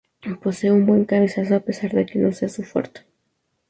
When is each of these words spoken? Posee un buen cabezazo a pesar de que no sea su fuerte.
Posee 0.41 0.71
un 0.71 0.87
buen 0.87 1.05
cabezazo 1.05 1.55
a 1.55 1.59
pesar 1.59 1.91
de 1.91 2.07
que 2.07 2.17
no 2.17 2.31
sea 2.31 2.49
su 2.49 2.63
fuerte. 2.63 3.01